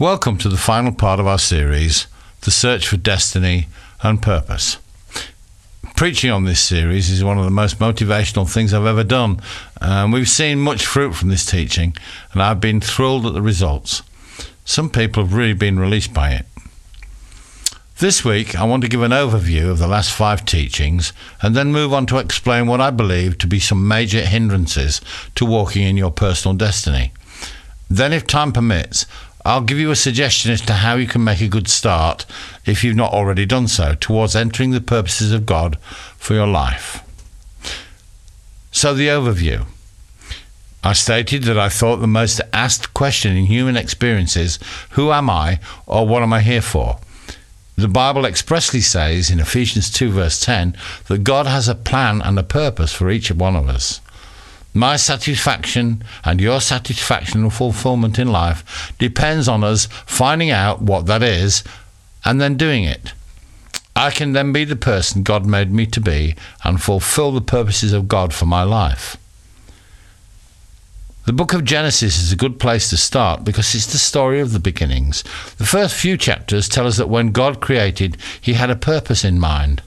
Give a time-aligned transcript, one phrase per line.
[0.00, 2.06] Welcome to the final part of our series,
[2.40, 3.68] The Search for Destiny
[4.02, 4.78] and Purpose.
[5.94, 9.42] Preaching on this series is one of the most motivational things I've ever done,
[9.78, 11.94] and we've seen much fruit from this teaching,
[12.32, 14.00] and I've been thrilled at the results.
[14.64, 16.46] Some people have really been released by it.
[17.98, 21.12] This week, I want to give an overview of the last five teachings
[21.42, 25.02] and then move on to explain what I believe to be some major hindrances
[25.34, 27.12] to walking in your personal destiny.
[27.92, 29.04] Then, if time permits,
[29.44, 32.26] I'll give you a suggestion as to how you can make a good start,
[32.66, 35.78] if you've not already done so, towards entering the purposes of God
[36.16, 37.02] for your life.
[38.70, 39.66] So, the overview.
[40.82, 44.58] I stated that I thought the most asked question in human experience is
[44.90, 46.98] Who am I, or what am I here for?
[47.76, 50.76] The Bible expressly says in Ephesians 2, verse 10,
[51.08, 54.00] that God has a plan and a purpose for each one of us.
[54.72, 61.06] My satisfaction and your satisfaction and fulfillment in life depends on us finding out what
[61.06, 61.64] that is
[62.24, 63.12] and then doing it.
[63.96, 67.92] I can then be the person God made me to be and fulfill the purposes
[67.92, 69.16] of God for my life.
[71.26, 74.52] The book of Genesis is a good place to start because it's the story of
[74.52, 75.22] the beginnings.
[75.58, 79.38] The first few chapters tell us that when God created, He had a purpose in
[79.38, 79.82] mind.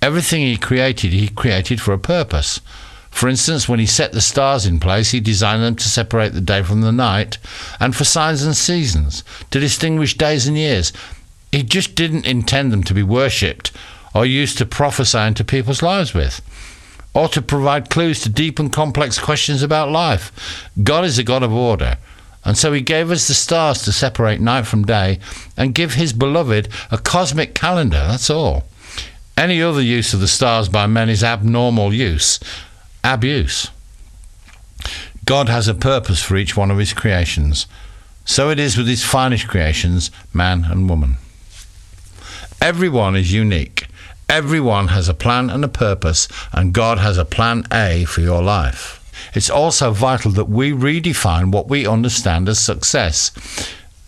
[0.00, 2.60] Everything He created, He created for a purpose.
[3.10, 6.40] For instance, when he set the stars in place, he designed them to separate the
[6.40, 7.38] day from the night,
[7.78, 10.92] and for signs and seasons, to distinguish days and years.
[11.52, 13.72] He just didn't intend them to be worshipped
[14.14, 16.40] or used to prophesy into people's lives with,
[17.12, 20.70] or to provide clues to deep and complex questions about life.
[20.82, 21.98] God is a God of order.
[22.44, 25.18] And so he gave us the stars to separate night from day
[25.56, 28.64] and give his beloved a cosmic calendar, that's all.
[29.36, 32.40] Any other use of the stars by men is abnormal use
[33.04, 33.70] abuse.
[35.24, 37.66] God has a purpose for each one of his creations.
[38.24, 41.16] So it is with his finest creations, man and woman.
[42.60, 43.86] Everyone is unique.
[44.28, 48.42] Everyone has a plan and a purpose, and God has a plan A for your
[48.42, 48.98] life.
[49.34, 53.32] It's also vital that we redefine what we understand as success.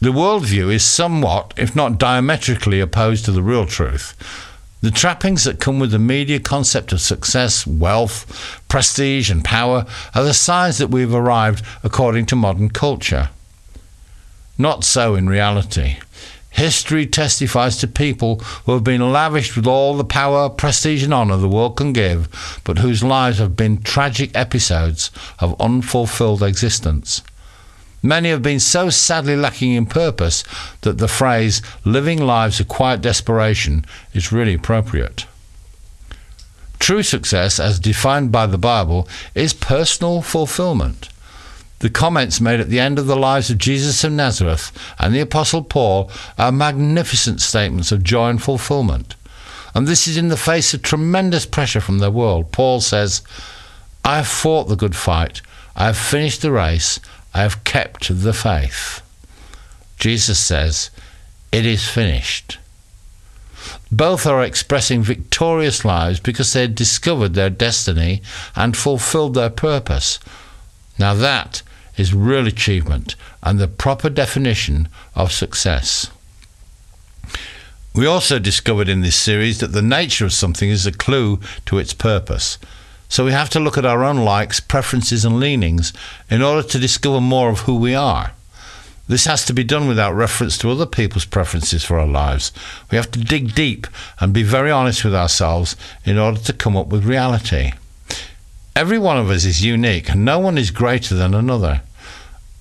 [0.00, 4.16] The worldview is somewhat, if not diametrically, opposed to the real truth.
[4.82, 10.24] The trappings that come with the media concept of success, wealth, prestige, and power are
[10.24, 13.30] the signs that we've arrived according to modern culture.
[14.58, 15.98] Not so in reality.
[16.50, 21.36] History testifies to people who have been lavished with all the power, prestige, and honour
[21.36, 22.28] the world can give,
[22.64, 27.22] but whose lives have been tragic episodes of unfulfilled existence.
[28.02, 30.42] Many have been so sadly lacking in purpose
[30.80, 35.26] that the phrase living lives of quiet desperation is really appropriate.
[36.80, 41.08] True success, as defined by the Bible, is personal fulfillment.
[41.78, 45.20] The comments made at the end of the lives of Jesus of Nazareth and the
[45.20, 49.14] Apostle Paul are magnificent statements of joy and fulfillment.
[49.74, 52.52] And this is in the face of tremendous pressure from the world.
[52.52, 53.22] Paul says,
[54.04, 55.40] I have fought the good fight,
[55.74, 57.00] I have finished the race,
[57.34, 59.00] I have kept the faith.
[59.98, 60.90] Jesus says,
[61.50, 62.58] It is finished.
[63.90, 68.22] Both are expressing victorious lives because they had discovered their destiny
[68.56, 70.18] and fulfilled their purpose.
[70.98, 71.62] Now, that
[71.96, 76.10] is real achievement and the proper definition of success.
[77.94, 81.78] We also discovered in this series that the nature of something is a clue to
[81.78, 82.58] its purpose.
[83.12, 85.92] So we have to look at our own likes, preferences, and leanings
[86.30, 88.32] in order to discover more of who we are.
[89.06, 92.52] This has to be done without reference to other people's preferences for our lives.
[92.90, 93.86] We have to dig deep
[94.18, 97.72] and be very honest with ourselves in order to come up with reality.
[98.74, 101.82] Every one of us is unique, and no one is greater than another.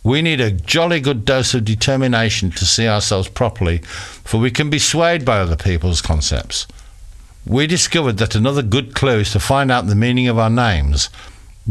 [0.04, 4.70] We need a jolly good dose of determination to see ourselves properly, for we can
[4.70, 6.68] be swayed by other people's concepts
[7.46, 11.10] we discovered that another good clue is to find out the meaning of our names.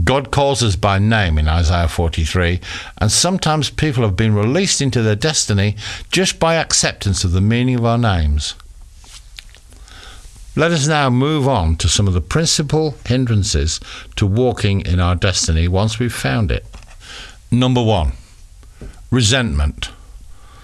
[0.04, 2.60] God calls us by name in Isaiah 43,
[2.98, 5.76] and sometimes people have been released into their destiny
[6.10, 8.54] just by acceptance of the meaning of our names.
[10.56, 13.80] Let us now move on to some of the principal hindrances
[14.16, 16.66] to walking in our destiny once we've found it.
[17.50, 18.12] Number one,
[19.10, 19.90] resentment.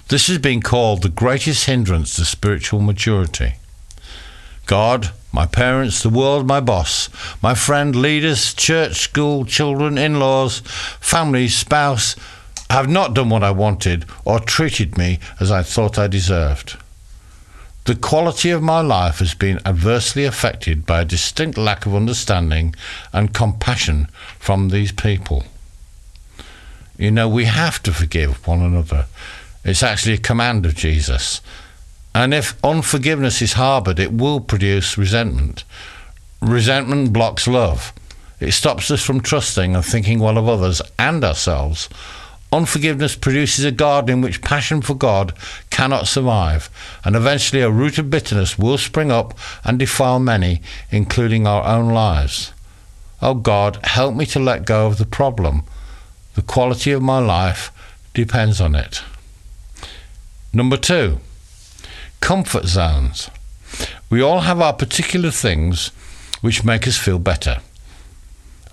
[0.09, 3.55] This has been called the greatest hindrance to spiritual maturity.
[4.67, 7.09] God, my parents, the world, my boss,
[7.43, 10.61] my friend, leaders, church, school, children, in laws,
[11.01, 12.17] family, spouse
[12.71, 16.77] have not done what I wanted or treated me as I thought I deserved.
[17.85, 22.75] The quality of my life has been adversely affected by a distinct lack of understanding
[23.13, 24.09] and compassion
[24.41, 25.45] from these people.
[26.99, 29.07] You know, we have to forgive one another.
[29.65, 31.41] It's actually a command of Jesus.
[32.17, 35.65] And if unforgiveness is harbored, it will produce resentment.
[36.41, 37.93] Resentment blocks love.
[38.41, 41.91] It stops us from trusting and thinking well of others and ourselves.
[42.51, 45.35] Unforgiveness produces a garden in which passion for God
[45.69, 46.71] cannot survive,
[47.05, 51.93] and eventually a root of bitterness will spring up and defile many, including our own
[51.93, 52.55] lives.
[53.21, 55.65] Oh God, help me to let go of the problem.
[56.35, 57.71] The quality of my life
[58.15, 59.03] depends on it.
[60.55, 61.21] Number two,
[62.27, 63.31] comfort zones.
[64.11, 65.93] We all have our particular things
[66.41, 67.59] which make us feel better.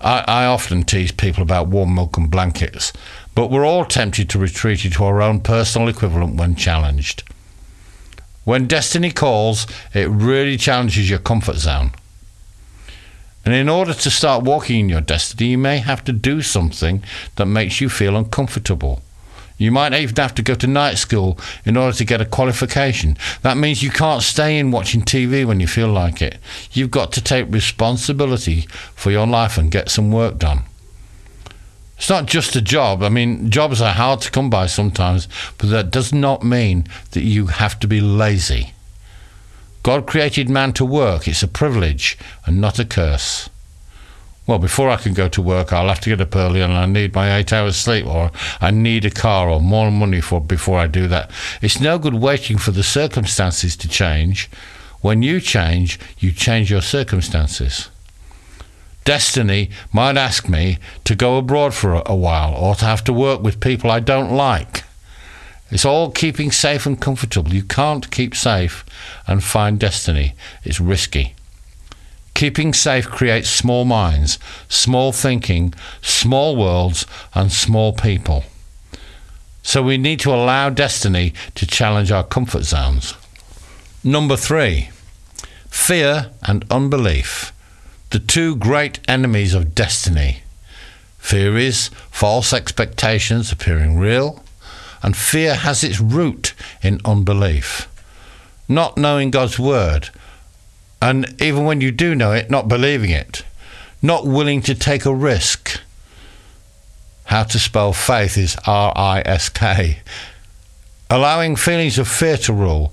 [0.00, 2.92] I, I often tease people about warm milk and blankets,
[3.32, 7.22] but we're all tempted to retreat into our own personal equivalent when challenged.
[8.42, 11.92] When destiny calls, it really challenges your comfort zone.
[13.44, 17.04] And in order to start walking in your destiny, you may have to do something
[17.36, 19.03] that makes you feel uncomfortable.
[19.56, 23.16] You might even have to go to night school in order to get a qualification.
[23.42, 26.38] That means you can't stay in watching TV when you feel like it.
[26.72, 28.62] You've got to take responsibility
[28.94, 30.64] for your life and get some work done.
[31.96, 33.04] It's not just a job.
[33.04, 35.28] I mean, jobs are hard to come by sometimes,
[35.58, 38.72] but that does not mean that you have to be lazy.
[39.84, 41.28] God created man to work.
[41.28, 43.48] It's a privilege and not a curse
[44.46, 46.84] well, before I can go to work, I'll have to get up early and I
[46.84, 48.30] need my eight hours sleep, or
[48.60, 51.30] I need a car or more money for before I do that.
[51.62, 54.50] It's no good waiting for the circumstances to change.
[55.00, 57.88] When you change, you change your circumstances.
[59.04, 63.12] Destiny might ask me to go abroad for a, a while or to have to
[63.12, 64.84] work with people I don't like.
[65.70, 67.52] It's all keeping safe and comfortable.
[67.52, 68.84] You can't keep safe
[69.26, 70.34] and find destiny.
[70.62, 71.34] It's risky.
[72.34, 74.38] Keeping safe creates small minds,
[74.68, 75.72] small thinking,
[76.02, 78.44] small worlds, and small people.
[79.62, 83.14] So we need to allow destiny to challenge our comfort zones.
[84.02, 84.90] Number three,
[85.70, 87.52] fear and unbelief,
[88.10, 90.42] the two great enemies of destiny.
[91.18, 94.42] Fear is false expectations appearing real,
[95.02, 96.52] and fear has its root
[96.82, 97.88] in unbelief.
[98.68, 100.10] Not knowing God's word
[101.04, 103.44] and even when you do know it, not believing it,
[104.00, 105.78] not willing to take a risk.
[107.24, 109.98] How to spell faith is R I S K.
[111.10, 112.90] Allowing feelings of fear to rule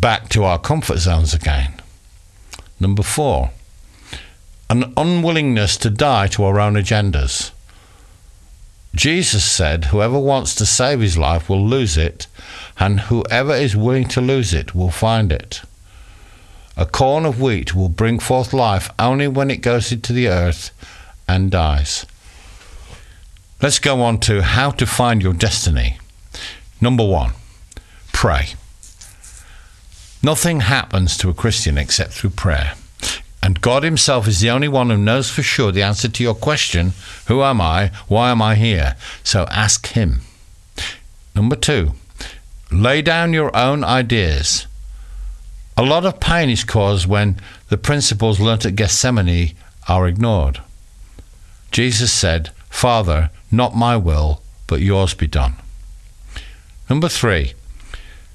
[0.00, 1.74] back to our comfort zones again.
[2.80, 3.50] Number four,
[4.70, 7.50] an unwillingness to die to our own agendas.
[8.94, 12.28] Jesus said, Whoever wants to save his life will lose it,
[12.78, 15.60] and whoever is willing to lose it will find it.
[16.76, 20.70] A corn of wheat will bring forth life only when it goes into the earth
[21.28, 22.06] and dies.
[23.60, 25.98] Let's go on to how to find your destiny.
[26.80, 27.32] Number one,
[28.12, 28.54] pray.
[30.22, 32.74] Nothing happens to a Christian except through prayer.
[33.42, 36.34] And God Himself is the only one who knows for sure the answer to your
[36.34, 36.92] question
[37.26, 37.90] Who am I?
[38.08, 38.96] Why am I here?
[39.24, 40.20] So ask Him.
[41.34, 41.92] Number two,
[42.70, 44.66] lay down your own ideas.
[45.76, 47.36] A lot of pain is caused when
[47.68, 49.54] the principles learnt at Gethsemane
[49.88, 50.60] are ignored.
[51.70, 55.54] Jesus said, Father, not my will, but yours be done.
[56.90, 57.54] Number three,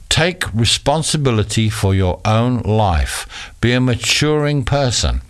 [0.09, 3.53] take responsibility for your own life.
[3.61, 5.21] Be a maturing person.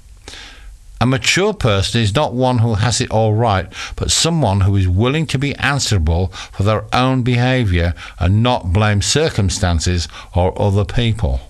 [0.99, 4.87] A mature person is not one who has it all right, but someone who is
[4.87, 11.41] willing to be answerable for their own behavior and not blame circumstances or other people.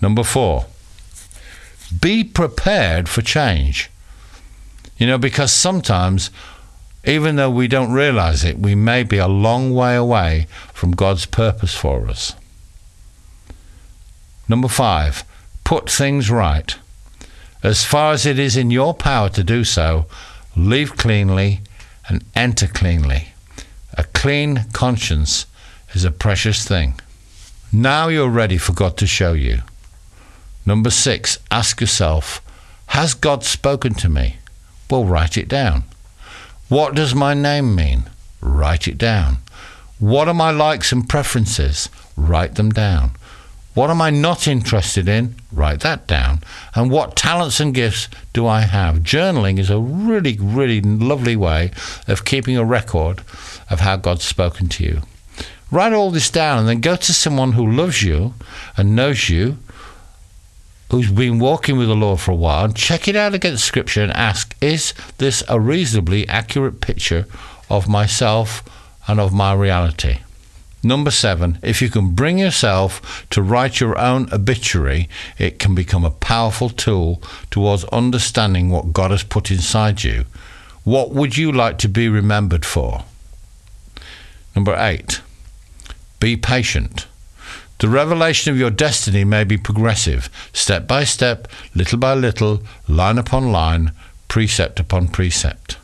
[0.00, 0.66] Number four,
[2.00, 3.90] be prepared for change.
[4.98, 6.30] You know, because sometimes,
[7.04, 11.26] even though we don't realize it, we may be a long way away from God's
[11.26, 12.34] purpose for us.
[14.48, 15.24] Number five,
[15.64, 16.76] put things right.
[17.62, 20.06] As far as it is in your power to do so,
[20.56, 21.60] leave cleanly
[22.08, 23.28] and enter cleanly.
[23.94, 25.46] A clean conscience
[25.92, 27.00] is a precious thing.
[27.72, 29.62] Now you're ready for God to show you.
[30.68, 32.42] Number six, ask yourself,
[32.88, 34.36] has God spoken to me?
[34.90, 35.84] Well, write it down.
[36.68, 38.02] What does my name mean?
[38.42, 39.38] Write it down.
[39.98, 41.88] What are my likes and preferences?
[42.18, 43.12] Write them down.
[43.72, 45.36] What am I not interested in?
[45.50, 46.40] Write that down.
[46.74, 48.96] And what talents and gifts do I have?
[48.96, 51.70] Journaling is a really, really lovely way
[52.06, 53.20] of keeping a record
[53.70, 55.00] of how God's spoken to you.
[55.70, 58.34] Write all this down and then go to someone who loves you
[58.76, 59.56] and knows you
[60.90, 64.02] who's been walking with the Lord for a while and check it out against Scripture
[64.02, 67.26] and ask, is this a reasonably accurate picture
[67.68, 68.62] of myself
[69.06, 70.20] and of my reality?
[70.82, 76.04] Number seven, if you can bring yourself to write your own obituary, it can become
[76.04, 80.24] a powerful tool towards understanding what God has put inside you.
[80.84, 83.04] What would you like to be remembered for?
[84.54, 85.20] Number eight,
[86.20, 87.06] be patient.
[87.78, 93.18] The revelation of your destiny may be progressive, step by step, little by little, line
[93.18, 93.92] upon line,
[94.26, 95.76] precept upon precept.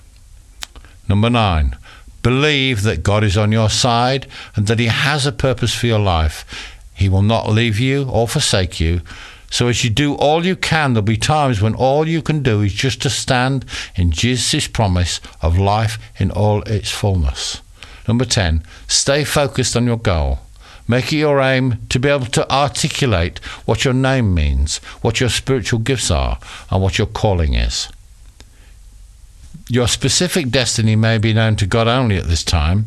[1.09, 1.77] Number nine,
[2.25, 5.99] Believe that God is on your side and that He has a purpose for your
[5.99, 6.73] life.
[6.95, 9.03] He will not leave you or forsake you.
[9.51, 12.63] So, as you do all you can, there'll be times when all you can do
[12.63, 17.61] is just to stand in Jesus' promise of life in all its fullness.
[18.09, 20.39] Number 10, stay focused on your goal.
[20.87, 25.31] Make it your aim to be able to articulate what your name means, what your
[25.31, 26.39] spiritual gifts are,
[26.71, 27.89] and what your calling is.
[29.69, 32.87] Your specific destiny may be known to God only at this time,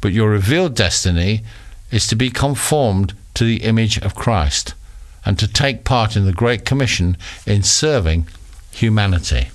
[0.00, 1.42] but your revealed destiny
[1.90, 4.74] is to be conformed to the image of Christ
[5.24, 7.16] and to take part in the Great Commission
[7.46, 8.26] in serving
[8.70, 9.48] humanity.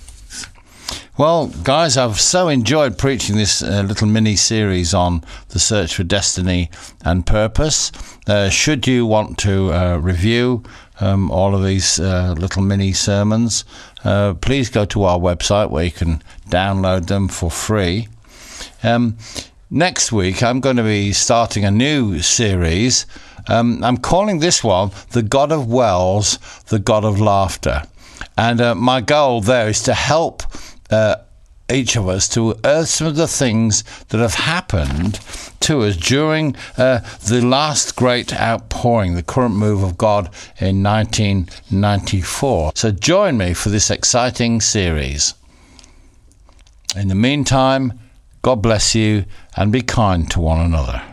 [1.18, 6.04] Well, guys, I've so enjoyed preaching this uh, little mini series on the search for
[6.04, 6.72] destiny
[7.04, 7.92] and purpose.
[8.28, 10.64] Uh, should you want to uh, review
[11.02, 13.66] um, all of these uh, little mini sermons,
[14.06, 18.08] uh, please go to our website where you can download them for free.
[18.82, 19.18] Um,
[19.70, 23.06] next week, I'm going to be starting a new series.
[23.50, 27.84] Um, I'm calling this one The God of Wells, the God of Laughter.
[28.38, 30.44] And uh, my goal there is to help
[30.92, 31.16] uh,
[31.72, 35.20] each of us to earth some of the things that have happened
[35.62, 40.26] to us during uh, the last great outpouring, the current move of God
[40.60, 42.74] in 1994.
[42.76, 45.34] So join me for this exciting series.
[46.96, 48.00] In the meantime,
[48.42, 51.11] God bless you and be kind to one another.